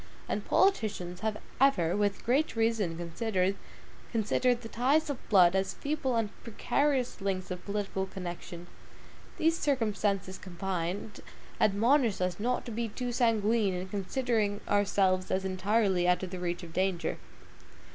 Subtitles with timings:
[0.27, 3.53] And politicians have ever with great reason considered
[4.13, 8.65] the ties of blood as feeble and precarious links of political connection.
[9.37, 11.19] These circumstances combined,
[11.59, 16.39] admonish us not to be too sanguine in considering ourselves as entirely out of the
[16.39, 17.19] reach of danger.